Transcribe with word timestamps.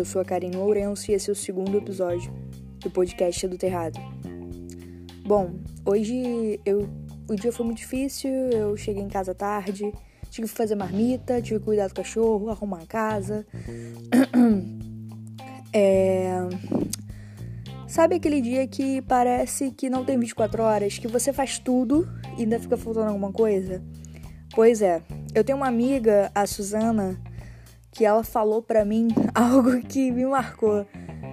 eu 0.00 0.04
sou 0.06 0.22
a 0.22 0.24
Karine 0.24 0.56
Lourenço 0.56 1.10
e 1.10 1.14
esse 1.14 1.28
é 1.28 1.32
o 1.32 1.36
segundo 1.36 1.76
episódio 1.76 2.32
do 2.78 2.90
podcast 2.90 3.46
do 3.46 3.58
Terrado. 3.58 4.00
Bom, 5.26 5.60
hoje 5.84 6.58
eu, 6.64 6.88
o 7.28 7.34
dia 7.34 7.52
foi 7.52 7.66
muito 7.66 7.78
difícil, 7.78 8.30
eu 8.30 8.74
cheguei 8.78 9.02
em 9.02 9.10
casa 9.10 9.34
tarde, 9.34 9.92
tive 10.30 10.48
que 10.48 10.54
fazer 10.54 10.74
marmita, 10.74 11.42
tive 11.42 11.58
que 11.58 11.66
cuidar 11.66 11.88
do 11.88 11.94
cachorro, 11.94 12.48
arrumar 12.48 12.82
a 12.82 12.86
casa. 12.86 13.46
É... 15.72 16.32
Sabe 17.86 18.16
aquele 18.16 18.40
dia 18.40 18.66
que 18.66 19.00
parece 19.02 19.70
que 19.70 19.88
não 19.88 20.04
tem 20.04 20.18
24 20.18 20.64
horas, 20.64 20.98
que 20.98 21.06
você 21.06 21.32
faz 21.32 21.60
tudo 21.60 22.08
e 22.36 22.42
ainda 22.42 22.58
fica 22.58 22.76
faltando 22.76 23.06
alguma 23.06 23.32
coisa? 23.32 23.80
Pois 24.52 24.82
é, 24.82 25.00
eu 25.32 25.44
tenho 25.44 25.56
uma 25.56 25.68
amiga, 25.68 26.28
a 26.34 26.44
Suzana, 26.44 27.22
que 28.00 28.04
ela 28.06 28.24
falou 28.24 28.62
para 28.62 28.82
mim 28.82 29.08
algo 29.34 29.78
que 29.82 30.10
me 30.10 30.24
marcou. 30.24 30.86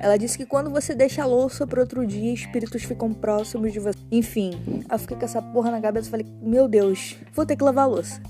Ela 0.00 0.16
disse 0.16 0.36
que 0.36 0.44
quando 0.44 0.68
você 0.68 0.92
deixa 0.92 1.22
a 1.22 1.24
louça 1.24 1.64
para 1.64 1.80
outro 1.80 2.04
dia, 2.04 2.34
espíritos 2.34 2.82
ficam 2.82 3.14
próximos 3.14 3.72
de 3.72 3.78
você. 3.78 3.96
Enfim, 4.10 4.82
eu 4.90 4.98
fiquei 4.98 5.16
com 5.16 5.24
essa 5.24 5.40
porra 5.40 5.70
na 5.70 5.80
cabeça 5.80 6.08
e 6.08 6.10
falei: 6.10 6.26
Meu 6.42 6.66
Deus, 6.66 7.16
vou 7.32 7.46
ter 7.46 7.54
que 7.54 7.62
lavar 7.62 7.84
a 7.84 7.86
louça. 7.86 8.20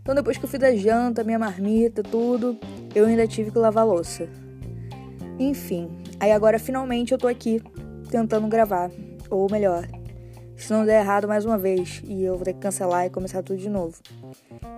Então, 0.00 0.14
depois 0.14 0.38
que 0.38 0.44
eu 0.44 0.48
fiz 0.48 0.62
a 0.62 0.72
janta, 0.76 1.24
minha 1.24 1.40
marmita, 1.40 2.04
tudo, 2.04 2.56
eu 2.94 3.04
ainda 3.04 3.26
tive 3.26 3.50
que 3.50 3.58
lavar 3.58 3.82
a 3.82 3.86
louça. 3.86 4.28
Enfim, 5.36 5.90
aí 6.20 6.30
agora 6.30 6.60
finalmente 6.60 7.10
eu 7.10 7.18
tô 7.18 7.26
aqui 7.26 7.60
tentando 8.08 8.46
gravar. 8.46 8.92
Ou 9.28 9.50
melhor, 9.50 9.88
se 10.62 10.72
não 10.72 10.84
der 10.84 11.00
errado 11.00 11.26
mais 11.26 11.44
uma 11.44 11.58
vez 11.58 12.00
e 12.04 12.22
eu 12.22 12.36
vou 12.36 12.44
ter 12.44 12.52
que 12.52 12.60
cancelar 12.60 13.06
e 13.06 13.10
começar 13.10 13.42
tudo 13.42 13.58
de 13.58 13.68
novo. 13.68 14.00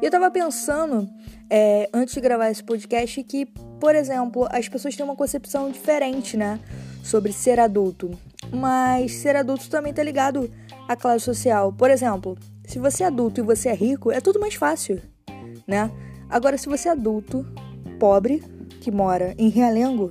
E 0.00 0.04
eu 0.04 0.10
tava 0.10 0.30
pensando, 0.30 1.08
é, 1.50 1.88
antes 1.92 2.14
de 2.14 2.20
gravar 2.20 2.50
esse 2.50 2.64
podcast, 2.64 3.22
que, 3.24 3.46
por 3.78 3.94
exemplo, 3.94 4.48
as 4.50 4.68
pessoas 4.68 4.96
têm 4.96 5.04
uma 5.04 5.16
concepção 5.16 5.70
diferente, 5.70 6.36
né? 6.36 6.58
Sobre 7.02 7.32
ser 7.32 7.60
adulto. 7.60 8.10
Mas 8.50 9.12
ser 9.16 9.36
adulto 9.36 9.68
também 9.68 9.92
tá 9.92 10.02
ligado 10.02 10.50
à 10.88 10.96
classe 10.96 11.24
social. 11.24 11.72
Por 11.72 11.90
exemplo, 11.90 12.36
se 12.66 12.78
você 12.78 13.02
é 13.02 13.06
adulto 13.06 13.40
e 13.40 13.44
você 13.44 13.68
é 13.68 13.74
rico, 13.74 14.10
é 14.10 14.20
tudo 14.20 14.40
mais 14.40 14.54
fácil, 14.54 15.00
né? 15.66 15.90
Agora, 16.28 16.56
se 16.56 16.66
você 16.66 16.88
é 16.88 16.92
adulto, 16.92 17.46
pobre, 17.98 18.42
que 18.80 18.90
mora 18.90 19.34
em 19.38 19.48
Realengo, 19.48 20.10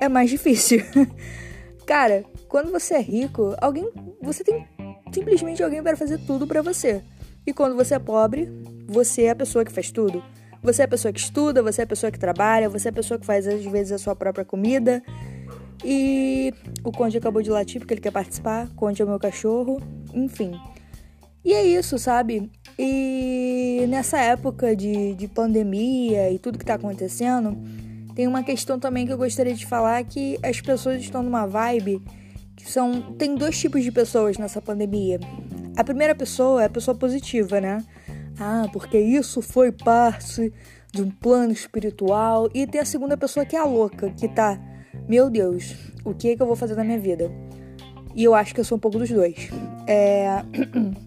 é 0.00 0.08
mais 0.08 0.30
difícil. 0.30 0.80
Cara, 1.86 2.24
quando 2.54 2.70
você 2.70 2.94
é 2.94 3.00
rico, 3.00 3.52
alguém, 3.60 3.90
você 4.22 4.44
tem 4.44 4.64
simplesmente 5.12 5.60
alguém 5.60 5.82
para 5.82 5.96
fazer 5.96 6.18
tudo 6.18 6.46
para 6.46 6.62
você. 6.62 7.02
E 7.44 7.52
quando 7.52 7.74
você 7.74 7.96
é 7.96 7.98
pobre, 7.98 8.48
você 8.86 9.22
é 9.22 9.30
a 9.30 9.34
pessoa 9.34 9.64
que 9.64 9.72
faz 9.72 9.90
tudo. 9.90 10.22
Você 10.62 10.82
é 10.82 10.84
a 10.84 10.88
pessoa 10.88 11.12
que 11.12 11.18
estuda, 11.18 11.64
você 11.64 11.80
é 11.80 11.84
a 11.84 11.86
pessoa 11.88 12.12
que 12.12 12.18
trabalha, 12.18 12.68
você 12.68 12.86
é 12.86 12.90
a 12.90 12.94
pessoa 12.94 13.18
que 13.18 13.26
faz 13.26 13.48
às 13.48 13.64
vezes 13.64 13.90
a 13.90 13.98
sua 13.98 14.14
própria 14.14 14.44
comida. 14.44 15.02
E 15.84 16.54
o 16.84 16.92
Conde 16.92 17.18
acabou 17.18 17.42
de 17.42 17.50
latir 17.50 17.80
porque 17.80 17.94
ele 17.94 18.00
quer 18.00 18.12
participar. 18.12 18.68
Conde 18.76 19.02
é 19.02 19.04
o 19.04 19.08
meu 19.08 19.18
cachorro, 19.18 19.82
enfim. 20.14 20.52
E 21.44 21.52
é 21.52 21.64
isso, 21.64 21.98
sabe? 21.98 22.52
E 22.78 23.84
nessa 23.88 24.20
época 24.20 24.76
de, 24.76 25.16
de 25.16 25.26
pandemia 25.26 26.30
e 26.30 26.38
tudo 26.38 26.56
que 26.56 26.64
tá 26.64 26.74
acontecendo, 26.74 27.58
tem 28.14 28.28
uma 28.28 28.44
questão 28.44 28.78
também 28.78 29.04
que 29.04 29.12
eu 29.12 29.18
gostaria 29.18 29.54
de 29.54 29.66
falar 29.66 30.04
que 30.04 30.38
as 30.40 30.60
pessoas 30.60 31.02
estão 31.02 31.20
numa 31.20 31.46
vibe 31.46 32.00
que 32.56 32.70
são. 32.70 33.14
Tem 33.14 33.34
dois 33.34 33.58
tipos 33.58 33.82
de 33.82 33.90
pessoas 33.90 34.38
nessa 34.38 34.60
pandemia. 34.60 35.20
A 35.76 35.84
primeira 35.84 36.14
pessoa 36.14 36.62
é 36.62 36.66
a 36.66 36.70
pessoa 36.70 36.96
positiva, 36.96 37.60
né? 37.60 37.84
Ah, 38.38 38.68
porque 38.72 38.98
isso 38.98 39.40
foi 39.40 39.70
parte 39.72 40.52
de 40.92 41.02
um 41.02 41.10
plano 41.10 41.52
espiritual. 41.52 42.48
E 42.54 42.66
tem 42.66 42.80
a 42.80 42.84
segunda 42.84 43.16
pessoa 43.16 43.44
que 43.44 43.56
é 43.56 43.58
a 43.58 43.64
louca, 43.64 44.10
que 44.10 44.28
tá, 44.28 44.60
meu 45.08 45.28
Deus, 45.28 45.74
o 46.04 46.14
que 46.14 46.30
é 46.30 46.36
que 46.36 46.42
eu 46.42 46.46
vou 46.46 46.56
fazer 46.56 46.74
na 46.74 46.84
minha 46.84 46.98
vida? 46.98 47.30
E 48.14 48.22
eu 48.22 48.34
acho 48.34 48.54
que 48.54 48.60
eu 48.60 48.64
sou 48.64 48.76
um 48.76 48.80
pouco 48.80 48.98
dos 48.98 49.10
dois. 49.10 49.50
É... 49.86 50.42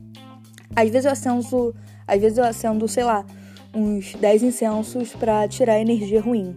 Às 0.75 0.89
vezes 0.89 1.05
eu 1.05 1.11
acendo, 1.11 1.75
às 2.05 2.21
vezes 2.21 2.37
eu 2.37 2.43
acendo, 2.43 2.87
sei 2.87 3.03
lá, 3.03 3.25
uns 3.73 4.13
10 4.13 4.43
incensos 4.43 5.15
para 5.15 5.47
tirar 5.47 5.73
a 5.73 5.81
energia 5.81 6.21
ruim. 6.21 6.55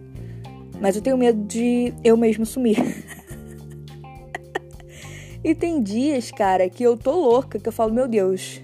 Mas 0.79 0.95
eu 0.95 1.01
tenho 1.01 1.17
medo 1.17 1.43
de 1.45 1.91
eu 2.03 2.15
mesmo 2.15 2.45
sumir. 2.45 2.77
E 5.43 5.55
tem 5.55 5.81
dias, 5.81 6.29
cara, 6.29 6.69
que 6.69 6.83
eu 6.83 6.95
tô 6.95 7.11
louca, 7.11 7.59
que 7.59 7.67
eu 7.67 7.73
falo, 7.73 7.93
meu 7.93 8.07
Deus, 8.07 8.61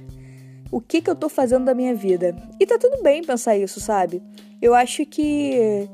o 0.71 0.79
que 0.79 1.01
que 1.01 1.09
eu 1.09 1.15
tô 1.15 1.27
fazendo 1.27 1.65
da 1.65 1.73
minha 1.73 1.95
vida? 1.95 2.35
E 2.59 2.65
tá 2.65 2.77
tudo 2.77 3.01
bem 3.01 3.23
pensar 3.23 3.57
isso, 3.57 3.79
sabe? 3.79 4.21
Eu 4.61 4.75
acho 4.75 5.05
que 5.05 5.89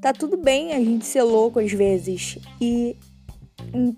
tá 0.00 0.12
tudo 0.12 0.36
bem 0.36 0.72
a 0.72 0.78
gente 0.78 1.06
ser 1.06 1.22
louco 1.22 1.60
às 1.60 1.72
vezes. 1.72 2.38
E 2.60 2.96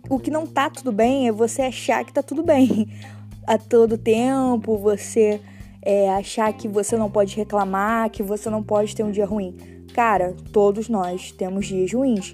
o 0.09 0.19
que 0.19 0.31
não 0.31 0.47
tá 0.47 0.69
tudo 0.69 0.93
bem 0.93 1.28
é 1.28 1.33
você 1.33 1.62
achar 1.62 2.05
que 2.05 2.12
tá 2.12 2.22
tudo 2.22 2.43
bem. 2.43 2.88
A 3.47 3.56
todo 3.56 3.97
tempo, 3.97 4.77
você 4.77 5.41
é, 5.81 6.11
achar 6.11 6.53
que 6.53 6.69
você 6.69 6.99
não 6.99 7.11
pode 7.11 7.34
reclamar, 7.34 8.11
que 8.11 8.22
você 8.22 8.50
não 8.50 8.62
pode 8.62 8.94
ter 8.94 9.03
um 9.03 9.11
dia 9.11 9.25
ruim. 9.25 9.56
Cara, 9.94 10.37
todos 10.53 10.91
nós 10.91 11.33
temos 11.33 11.67
dias 11.67 11.91
ruins 11.91 12.31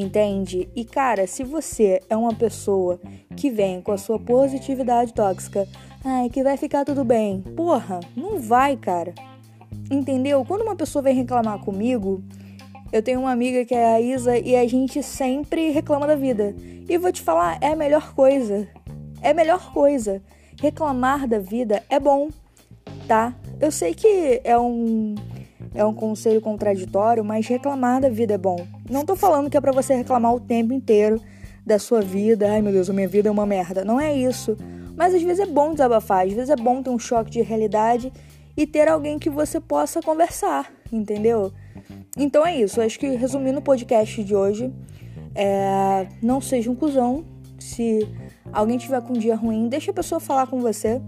entende? 0.00 0.68
E 0.74 0.84
cara, 0.84 1.26
se 1.26 1.42
você 1.42 2.00
é 2.08 2.16
uma 2.16 2.34
pessoa 2.34 3.00
que 3.36 3.50
vem 3.50 3.80
com 3.80 3.92
a 3.92 3.98
sua 3.98 4.18
positividade 4.18 5.12
tóxica, 5.12 5.66
ai, 6.04 6.28
que 6.28 6.42
vai 6.42 6.56
ficar 6.56 6.84
tudo 6.84 7.04
bem, 7.04 7.42
porra, 7.56 8.00
não 8.16 8.38
vai, 8.38 8.76
cara. 8.76 9.12
Entendeu? 9.90 10.44
Quando 10.44 10.62
uma 10.62 10.76
pessoa 10.76 11.02
vem 11.02 11.14
reclamar 11.14 11.58
comigo, 11.58 12.22
eu 12.92 13.02
tenho 13.02 13.20
uma 13.20 13.32
amiga 13.32 13.64
que 13.64 13.74
é 13.74 13.94
a 13.94 14.00
Isa 14.00 14.38
e 14.38 14.54
a 14.54 14.66
gente 14.68 15.02
sempre 15.02 15.70
reclama 15.70 16.06
da 16.06 16.14
vida. 16.14 16.54
E 16.88 16.96
vou 16.96 17.12
te 17.12 17.20
falar, 17.20 17.58
é 17.60 17.68
a 17.68 17.76
melhor 17.76 18.14
coisa. 18.14 18.68
É 19.20 19.30
a 19.30 19.34
melhor 19.34 19.72
coisa. 19.72 20.22
Reclamar 20.60 21.26
da 21.26 21.38
vida 21.38 21.82
é 21.90 21.98
bom, 21.98 22.28
tá? 23.06 23.34
Eu 23.60 23.70
sei 23.70 23.94
que 23.94 24.40
é 24.44 24.58
um 24.58 25.14
é 25.74 25.84
um 25.84 25.94
conselho 25.94 26.40
contraditório, 26.40 27.24
mas 27.24 27.46
reclamar 27.46 28.00
da 28.00 28.08
vida 28.08 28.34
é 28.34 28.38
bom. 28.38 28.66
Não 28.88 29.04
tô 29.04 29.14
falando 29.14 29.50
que 29.50 29.56
é 29.56 29.60
para 29.60 29.72
você 29.72 29.94
reclamar 29.94 30.34
o 30.34 30.40
tempo 30.40 30.72
inteiro 30.72 31.20
da 31.64 31.78
sua 31.78 32.00
vida. 32.00 32.50
Ai 32.50 32.62
meu 32.62 32.72
Deus, 32.72 32.88
a 32.88 32.92
minha 32.92 33.08
vida 33.08 33.28
é 33.28 33.32
uma 33.32 33.46
merda. 33.46 33.84
Não 33.84 34.00
é 34.00 34.14
isso. 34.14 34.56
Mas 34.96 35.14
às 35.14 35.22
vezes 35.22 35.40
é 35.40 35.46
bom 35.46 35.72
desabafar, 35.72 36.26
às 36.26 36.32
vezes 36.32 36.50
é 36.50 36.56
bom 36.56 36.82
ter 36.82 36.90
um 36.90 36.98
choque 36.98 37.30
de 37.30 37.40
realidade 37.40 38.12
e 38.56 38.66
ter 38.66 38.88
alguém 38.88 39.18
que 39.18 39.30
você 39.30 39.60
possa 39.60 40.02
conversar, 40.02 40.72
entendeu? 40.92 41.52
Então 42.16 42.44
é 42.44 42.56
isso. 42.56 42.80
Acho 42.80 42.98
que 42.98 43.06
resumindo 43.10 43.60
o 43.60 43.62
podcast 43.62 44.24
de 44.24 44.34
hoje, 44.34 44.72
é... 45.34 46.08
não 46.20 46.40
seja 46.40 46.68
um 46.68 46.74
cuzão. 46.74 47.24
Se 47.60 48.08
alguém 48.52 48.78
tiver 48.78 49.00
com 49.02 49.12
um 49.12 49.18
dia 49.18 49.36
ruim, 49.36 49.68
deixa 49.68 49.92
a 49.92 49.94
pessoa 49.94 50.18
falar 50.18 50.48
com 50.48 50.60
você, 50.60 51.00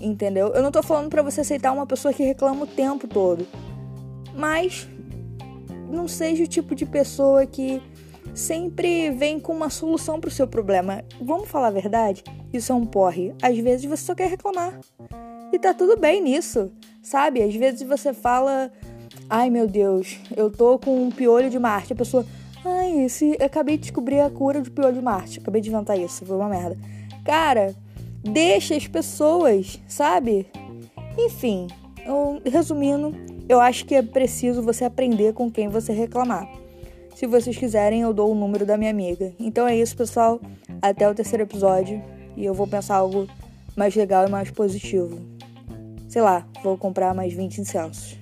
entendeu? 0.00 0.48
Eu 0.48 0.62
não 0.62 0.72
tô 0.72 0.82
falando 0.82 1.08
para 1.08 1.22
você 1.22 1.42
aceitar 1.42 1.70
uma 1.70 1.86
pessoa 1.86 2.12
que 2.12 2.24
reclama 2.24 2.64
o 2.64 2.66
tempo 2.66 3.06
todo 3.06 3.46
mas 4.34 4.88
não 5.88 6.08
seja 6.08 6.44
o 6.44 6.46
tipo 6.46 6.74
de 6.74 6.86
pessoa 6.86 7.46
que 7.46 7.82
sempre 8.34 9.10
vem 9.10 9.38
com 9.38 9.52
uma 9.52 9.68
solução 9.68 10.18
para 10.18 10.28
o 10.28 10.30
seu 10.30 10.46
problema. 10.46 11.04
Vamos 11.20 11.48
falar 11.48 11.68
a 11.68 11.72
verdade? 11.72 12.24
Isso 12.52 12.72
é 12.72 12.74
um 12.74 12.86
porre. 12.86 13.34
Às 13.42 13.58
vezes 13.58 13.84
você 13.84 14.04
só 14.04 14.14
quer 14.14 14.28
reclamar. 14.28 14.78
E 15.52 15.58
tá 15.58 15.74
tudo 15.74 16.00
bem 16.00 16.22
nisso, 16.22 16.72
sabe? 17.02 17.42
Às 17.42 17.54
vezes 17.54 17.86
você 17.86 18.14
fala, 18.14 18.72
ai 19.28 19.50
meu 19.50 19.66
Deus, 19.66 20.18
eu 20.34 20.50
tô 20.50 20.78
com 20.78 21.04
um 21.04 21.10
piolho 21.10 21.50
de 21.50 21.58
Marte. 21.58 21.92
A 21.92 21.96
pessoa, 21.96 22.24
ai, 22.64 23.04
esse, 23.04 23.36
acabei 23.42 23.76
de 23.76 23.82
descobrir 23.82 24.20
a 24.20 24.30
cura 24.30 24.62
do 24.62 24.70
piolho 24.70 24.94
de 24.94 25.02
Marte. 25.02 25.40
Acabei 25.40 25.60
de 25.60 25.68
inventar 25.68 25.98
isso, 25.98 26.24
foi 26.24 26.36
uma 26.36 26.48
merda. 26.48 26.78
Cara, 27.22 27.74
deixa 28.22 28.74
as 28.74 28.86
pessoas, 28.86 29.78
sabe? 29.86 30.46
Enfim, 31.18 31.66
eu, 32.06 32.40
resumindo, 32.44 33.14
eu 33.48 33.60
acho 33.60 33.84
que 33.84 33.94
é 33.94 34.02
preciso 34.02 34.62
você 34.62 34.84
aprender 34.84 35.32
com 35.32 35.50
quem 35.50 35.68
você 35.68 35.92
reclamar. 35.92 36.48
Se 37.14 37.26
vocês 37.26 37.56
quiserem, 37.56 38.02
eu 38.02 38.12
dou 38.12 38.32
o 38.32 38.34
número 38.34 38.64
da 38.64 38.76
minha 38.76 38.90
amiga. 38.90 39.32
Então 39.38 39.66
é 39.66 39.76
isso, 39.76 39.96
pessoal. 39.96 40.40
Até 40.80 41.08
o 41.08 41.14
terceiro 41.14 41.44
episódio. 41.44 42.02
E 42.36 42.44
eu 42.44 42.54
vou 42.54 42.66
pensar 42.66 42.96
algo 42.96 43.28
mais 43.76 43.94
legal 43.94 44.26
e 44.26 44.30
mais 44.30 44.50
positivo. 44.50 45.20
Sei 46.08 46.22
lá, 46.22 46.46
vou 46.62 46.76
comprar 46.76 47.14
mais 47.14 47.32
20 47.32 47.58
incensos. 47.58 48.21